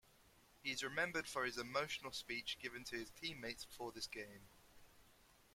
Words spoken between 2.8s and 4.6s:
to his teammates before this game.